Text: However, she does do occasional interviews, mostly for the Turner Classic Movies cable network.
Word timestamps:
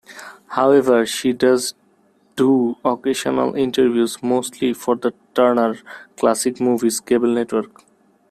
However, 0.47 1.05
she 1.05 1.31
does 1.31 1.75
do 2.35 2.75
occasional 2.83 3.53
interviews, 3.53 4.17
mostly 4.23 4.73
for 4.73 4.95
the 4.95 5.13
Turner 5.35 5.77
Classic 6.17 6.59
Movies 6.59 6.99
cable 6.99 7.29
network. 7.29 7.83